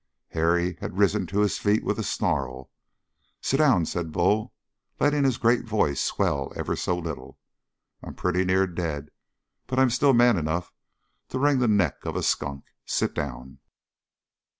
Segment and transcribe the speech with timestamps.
[0.29, 2.71] Harry had risen to his feet with a snarl.
[3.39, 4.51] "Sit down," said Bull,
[4.99, 7.37] letting his great voice swell ever so little.
[8.01, 9.11] "I'm pretty near dead,
[9.67, 10.73] but I'm still man enough
[11.29, 12.63] to wring the neck of a skunk!
[12.83, 13.59] Sit down!"